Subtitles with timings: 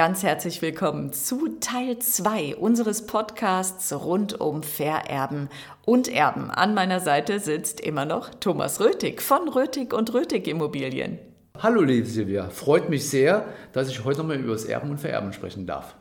[0.00, 5.50] Ganz herzlich willkommen zu Teil 2 unseres Podcasts rund um Vererben
[5.84, 6.50] und Erben.
[6.50, 11.18] An meiner Seite sitzt immer noch Thomas Rötig von Rötig und Rötig Immobilien.
[11.58, 13.44] Hallo liebe Silvia, freut mich sehr,
[13.74, 15.94] dass ich heute nochmal über das Erben und Vererben sprechen darf.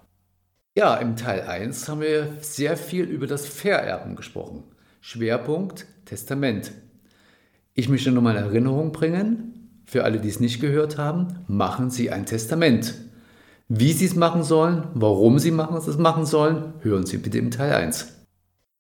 [0.78, 4.64] Ja, im Teil 1 haben wir sehr viel über das Vererben gesprochen.
[5.02, 6.72] Schwerpunkt Testament.
[7.74, 12.12] Ich möchte nochmal in Erinnerung bringen, für alle, die es nicht gehört haben, machen Sie
[12.12, 13.09] ein Testament.
[13.72, 17.72] Wie Sie es machen sollen, warum Sie es machen sollen, hören Sie bitte im Teil
[17.72, 18.08] 1.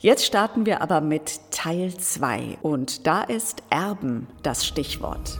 [0.01, 5.39] Jetzt starten wir aber mit Teil 2 und da ist Erben das Stichwort.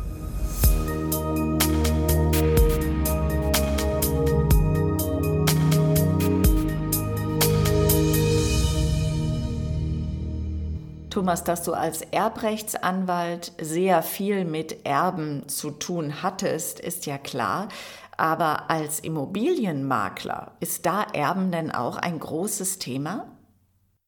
[11.10, 17.68] Thomas, dass du als Erbrechtsanwalt sehr viel mit Erben zu tun hattest, ist ja klar.
[18.20, 23.32] Aber als Immobilienmakler ist da Erben denn auch ein großes Thema?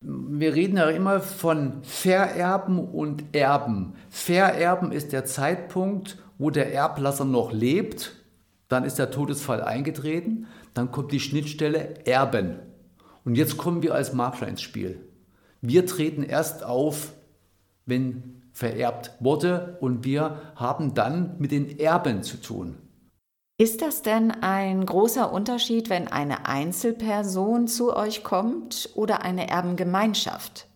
[0.01, 3.93] Wir reden ja immer von Vererben und Erben.
[4.09, 8.17] Vererben ist der Zeitpunkt, wo der Erblasser noch lebt.
[8.67, 10.47] Dann ist der Todesfall eingetreten.
[10.73, 12.59] Dann kommt die Schnittstelle Erben.
[13.23, 14.99] Und jetzt kommen wir als Makler ins Spiel.
[15.61, 17.13] Wir treten erst auf,
[17.85, 22.75] wenn vererbt wurde und wir haben dann mit den Erben zu tun.
[23.61, 30.67] Ist das denn ein großer Unterschied, wenn eine Einzelperson zu euch kommt oder eine Erbengemeinschaft?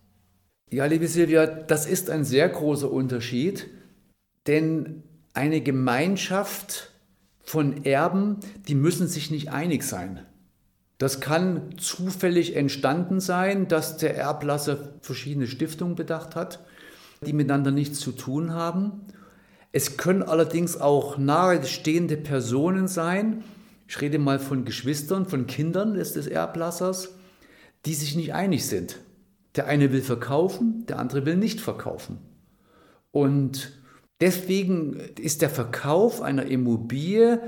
[0.70, 3.66] Ja, liebe Silvia, das ist ein sehr großer Unterschied,
[4.46, 5.02] denn
[5.34, 6.92] eine Gemeinschaft
[7.42, 10.24] von Erben, die müssen sich nicht einig sein.
[10.98, 16.64] Das kann zufällig entstanden sein, dass der Erblasser verschiedene Stiftungen bedacht hat,
[17.26, 19.06] die miteinander nichts zu tun haben.
[19.72, 23.44] Es können allerdings auch nahestehende Personen sein,
[23.88, 27.14] ich rede mal von Geschwistern, von Kindern des Erblassers,
[27.84, 29.00] die sich nicht einig sind.
[29.54, 32.18] Der eine will verkaufen, der andere will nicht verkaufen.
[33.12, 33.80] Und
[34.20, 37.40] deswegen ist der Verkauf einer Immobilie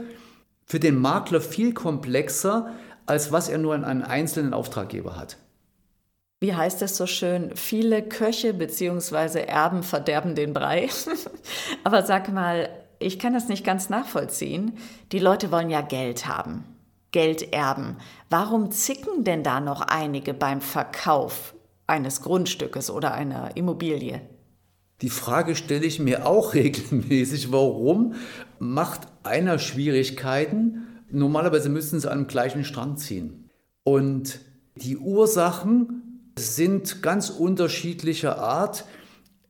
[0.64, 2.72] für den Makler viel komplexer,
[3.06, 5.38] als was er nur an einen einzelnen Auftraggeber hat
[6.40, 9.40] wie heißt es so schön, viele Köche bzw.
[9.40, 10.88] Erben verderben den Brei.
[11.84, 12.68] Aber sag mal,
[13.00, 14.72] ich kann das nicht ganz nachvollziehen.
[15.12, 16.64] Die Leute wollen ja Geld haben,
[17.10, 17.96] Geld erben.
[18.30, 21.54] Warum zicken denn da noch einige beim Verkauf
[21.86, 24.20] eines Grundstückes oder einer Immobilie?
[25.02, 27.50] Die Frage stelle ich mir auch regelmäßig.
[27.50, 28.14] Warum
[28.60, 30.86] macht einer Schwierigkeiten?
[31.10, 33.50] Normalerweise müssen sie an dem gleichen Strang ziehen.
[33.82, 34.40] Und
[34.76, 36.07] die Ursachen
[36.38, 38.84] sind ganz unterschiedlicher Art.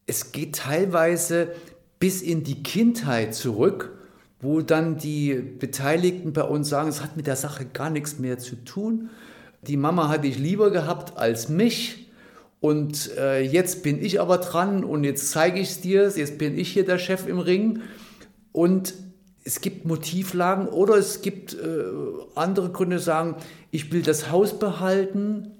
[0.07, 1.53] Es geht teilweise
[1.99, 3.99] bis in die Kindheit zurück,
[4.41, 8.39] wo dann die Beteiligten bei uns sagen, es hat mit der Sache gar nichts mehr
[8.39, 9.11] zu tun.
[9.63, 12.11] Die Mama hatte ich lieber gehabt als mich.
[12.61, 16.59] Und äh, jetzt bin ich aber dran und jetzt zeige ich es dir, jetzt bin
[16.59, 17.83] ich hier der Chef im Ring.
[18.53, 18.95] Und
[19.45, 21.85] es gibt Motivlagen oder es gibt äh,
[22.35, 23.37] andere Gründe, sagen,
[23.71, 25.53] ich will das Haus behalten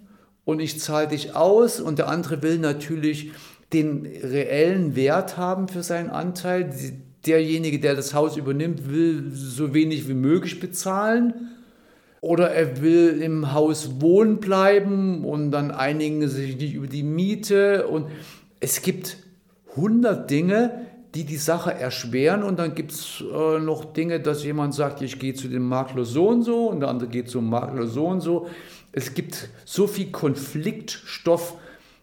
[0.49, 3.33] und ich zahle dich aus und der andere will natürlich
[3.75, 6.73] den reellen Wert haben für seinen Anteil.
[7.27, 11.35] Derjenige, der das Haus übernimmt, will so wenig wie möglich bezahlen.
[12.23, 17.87] Oder er will im Haus wohnen bleiben und dann einigen sich nicht über die Miete.
[17.87, 18.07] Und
[18.59, 19.19] es gibt
[19.77, 22.43] 100 Dinge, die die Sache erschweren.
[22.43, 26.07] Und dann gibt es äh, noch Dinge, dass jemand sagt, ich gehe zu dem Makler
[26.07, 28.47] so und so und der andere geht zum Makler so und so.
[28.99, 31.55] Es gibt so viel Konfliktstoff,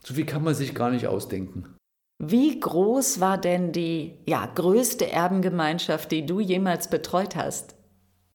[0.02, 1.76] so viel kann man sich gar nicht ausdenken.
[2.24, 7.76] Wie groß war denn die ja, größte Erbengemeinschaft, die du jemals betreut hast?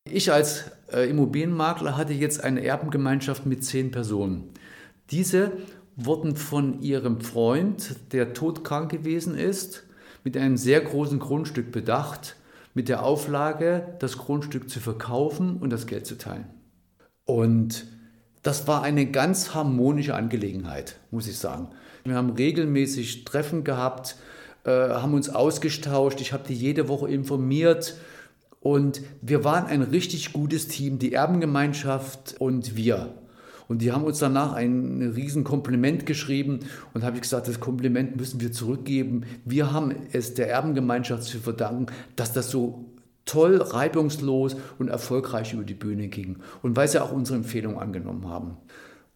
[0.04, 4.52] Ich als äh, Immobilienmakler hatte jetzt eine Erbengemeinschaft mit zehn Personen.
[5.10, 5.52] Diese
[5.96, 9.84] wurden von ihrem Freund, der todkrank gewesen ist,
[10.22, 12.36] mit einem sehr großen Grundstück bedacht,
[12.74, 16.44] mit der Auflage, das Grundstück zu verkaufen und das Geld zu teilen.
[17.24, 17.86] Und
[18.42, 21.68] das war eine ganz harmonische Angelegenheit, muss ich sagen.
[22.04, 24.16] Wir haben regelmäßig Treffen gehabt,
[24.64, 26.20] äh, haben uns ausgetauscht.
[26.20, 27.96] Ich habe die jede Woche informiert.
[28.60, 33.14] Und wir waren ein richtig gutes Team, die Erbengemeinschaft und wir.
[33.68, 36.60] Und die haben uns danach ein riesen Kompliment geschrieben
[36.92, 39.22] und habe ich gesagt, das Kompliment müssen wir zurückgeben.
[39.44, 42.89] Wir haben es der Erbengemeinschaft zu verdanken, dass das so
[43.24, 48.28] toll, reibungslos und erfolgreich über die Bühne ging und weil sie auch unsere Empfehlung angenommen
[48.28, 48.56] haben.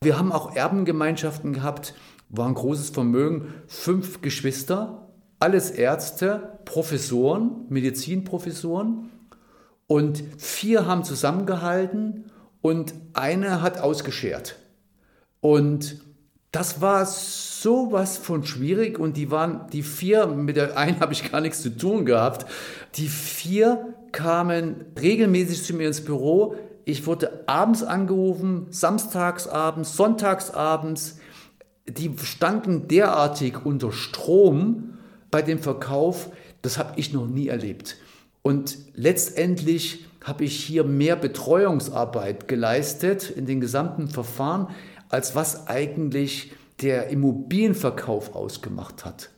[0.01, 1.95] Wir haben auch Erbengemeinschaften gehabt,
[2.29, 5.09] war ein großes Vermögen, fünf Geschwister,
[5.39, 9.11] alles Ärzte, Professoren, Medizinprofessoren
[9.87, 12.31] und vier haben zusammengehalten
[12.63, 14.57] und eine hat ausgeschert.
[15.41, 16.01] Und
[16.55, 21.33] das war sowas von schwierig und die waren, die vier, mit der einen habe ich
[21.33, 22.47] gar nichts zu tun gehabt,
[22.95, 26.55] die vier kamen regelmäßig zu mir ins Büro.
[26.85, 31.19] Ich wurde abends angerufen, samstagsabends, sonntagsabends.
[31.89, 34.99] Die standen derartig unter Strom
[35.33, 36.31] bei dem Verkauf,
[36.63, 37.97] das habe ich noch nie erlebt.
[38.43, 44.69] Und letztendlich habe ich hier mehr Betreuungsarbeit geleistet in den gesamten Verfahren,
[45.09, 49.31] als was eigentlich der Immobilienverkauf ausgemacht hat.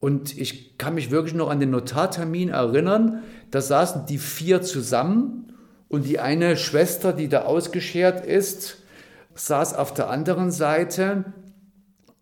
[0.00, 5.52] Und ich kann mich wirklich noch an den Notartermin erinnern, da saßen die vier zusammen
[5.88, 8.78] und die eine Schwester, die da ausgeschert ist,
[9.34, 11.32] saß auf der anderen Seite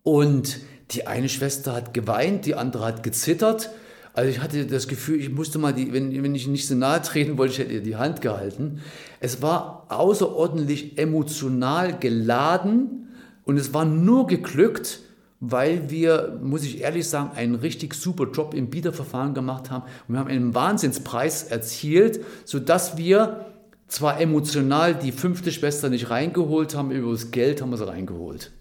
[0.03, 0.59] und
[0.91, 3.71] die eine Schwester hat geweint, die andere hat gezittert.
[4.13, 7.01] Also ich hatte das Gefühl, ich musste mal die, wenn, wenn ich nicht so nahe
[7.01, 8.81] treten wollte, ich hätte ihr die Hand gehalten.
[9.19, 13.07] Es war außerordentlich emotional geladen
[13.45, 14.99] und es war nur geglückt,
[15.39, 19.85] weil wir, muss ich ehrlich sagen, einen richtig super Job im Bieterverfahren gemacht haben.
[20.07, 23.45] Und wir haben einen Wahnsinnspreis erzielt, sodass wir
[23.87, 28.51] zwar emotional die fünfte Schwester nicht reingeholt haben, über das Geld haben wir sie reingeholt.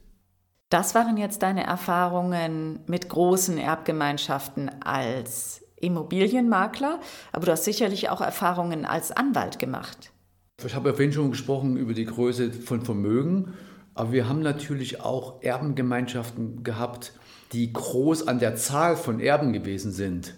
[0.71, 7.01] Das waren jetzt deine Erfahrungen mit großen Erbgemeinschaften als Immobilienmakler,
[7.33, 10.13] aber du hast sicherlich auch Erfahrungen als Anwalt gemacht.
[10.65, 13.55] Ich habe ja vorhin schon gesprochen über die Größe von Vermögen.
[13.95, 17.13] Aber wir haben natürlich auch Erbengemeinschaften gehabt,
[17.53, 20.37] die groß an der Zahl von Erben gewesen sind.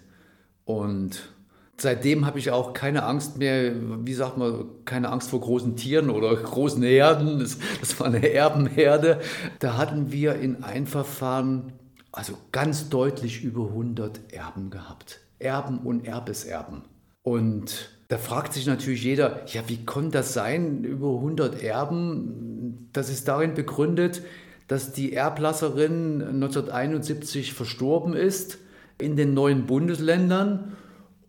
[0.65, 1.32] Und
[1.77, 3.73] seitdem habe ich auch keine Angst mehr,
[4.05, 7.39] wie sagt man, keine Angst vor großen Tieren oder großen Herden.
[7.39, 9.19] Das, das war eine Erbenherde.
[9.59, 11.73] Da hatten wir in ein Verfahren
[12.11, 15.19] also ganz deutlich über 100 Erben gehabt.
[15.39, 16.83] Erben und Erbeserben.
[17.23, 22.89] Und da fragt sich natürlich jeder, ja, wie konnte das sein, über 100 Erben?
[22.93, 24.21] Das ist darin begründet,
[24.67, 28.59] dass die Erblasserin 1971 verstorben ist
[28.99, 30.77] in den neuen Bundesländern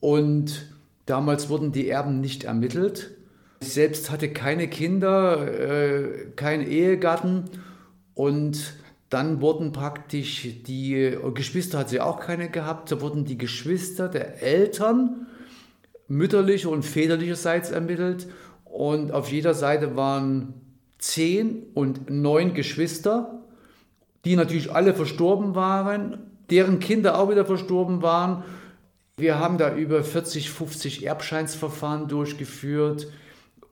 [0.04, 0.66] und
[1.06, 3.12] damals wurden die Erben nicht ermittelt.
[3.62, 7.44] Ich selbst hatte keine Kinder, äh, keinen Ehegatten
[8.12, 8.74] und
[9.08, 14.42] dann wurden praktisch die Geschwister hat sie auch keine gehabt, da wurden die Geschwister der
[14.42, 15.26] Eltern
[16.06, 18.26] mütterliche und väterlicherseits ermittelt.
[18.66, 20.52] Und auf jeder Seite waren
[20.98, 23.42] zehn und neun Geschwister,
[24.26, 28.44] die natürlich alle verstorben waren, deren Kinder auch wieder verstorben waren.
[29.16, 33.06] Wir haben da über 40, 50 Erbscheinsverfahren durchgeführt.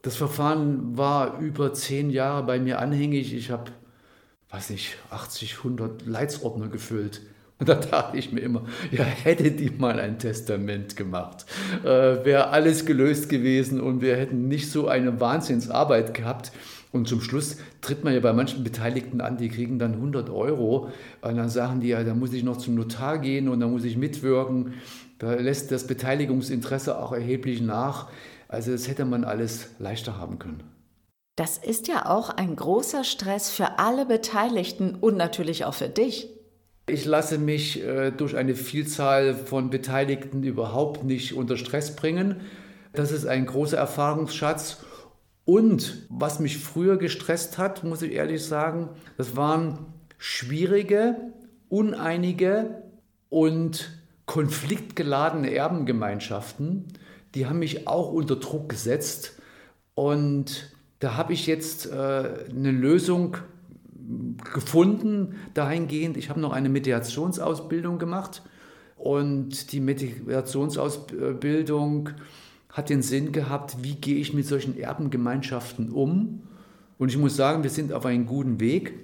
[0.03, 3.35] Das Verfahren war über zehn Jahre bei mir anhängig.
[3.35, 3.73] Ich habe,
[4.50, 7.23] weiß nicht, 80, 100 Leitsordner gefüllt.
[7.59, 11.44] Und da dachte ich mir immer, ja, hätte die mal ein Testament gemacht,
[11.85, 16.50] äh, wäre alles gelöst gewesen und wir hätten nicht so eine Wahnsinnsarbeit gehabt.
[16.91, 20.91] Und zum Schluss tritt man ja bei manchen Beteiligten an, die kriegen dann 100 Euro.
[21.21, 23.85] Und dann sagen die, ja, da muss ich noch zum Notar gehen und da muss
[23.85, 24.75] ich mitwirken.
[25.22, 28.10] Da lässt das Beteiligungsinteresse auch erheblich nach.
[28.48, 30.64] Also das hätte man alles leichter haben können.
[31.36, 36.28] Das ist ja auch ein großer Stress für alle Beteiligten und natürlich auch für dich.
[36.88, 42.40] Ich lasse mich äh, durch eine Vielzahl von Beteiligten überhaupt nicht unter Stress bringen.
[42.92, 44.84] Das ist ein großer Erfahrungsschatz.
[45.44, 49.86] Und was mich früher gestresst hat, muss ich ehrlich sagen, das waren
[50.19, 51.32] schwierige,
[51.69, 52.82] uneinige
[53.29, 54.02] und
[54.32, 56.86] konfliktgeladene Erbengemeinschaften.
[57.34, 59.39] Die haben mich auch unter Druck gesetzt.
[59.94, 63.36] Und da habe ich jetzt äh, eine Lösung
[64.55, 66.17] gefunden dahingehend.
[66.17, 68.41] Ich habe noch eine Mediationsausbildung gemacht
[68.96, 72.08] und die Mediationsausbildung
[72.70, 76.41] hat den Sinn gehabt, wie gehe ich mit solchen Erbengemeinschaften um.
[76.96, 78.94] Und ich muss sagen, wir sind auf einem guten Weg,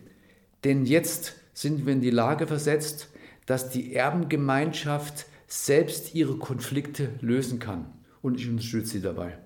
[0.64, 3.10] denn jetzt sind wir in die Lage versetzt,
[3.48, 7.86] dass die Erbengemeinschaft selbst ihre Konflikte lösen kann.
[8.20, 9.38] Und ich unterstütze sie dabei.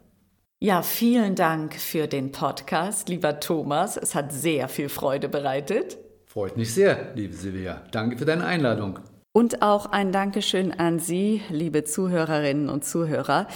[0.58, 3.96] Ja, vielen Dank für den Podcast, lieber Thomas.
[3.96, 5.98] Es hat sehr viel Freude bereitet.
[6.26, 7.82] Freut mich sehr, liebe Silvia.
[7.92, 8.98] Danke für deine Einladung.
[9.32, 13.46] Und auch ein Dankeschön an Sie, liebe Zuhörerinnen und Zuhörer.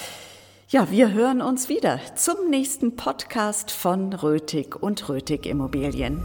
[0.69, 6.23] Ja, wir hören uns wieder zum nächsten Podcast von Rötig und Rötig Immobilien.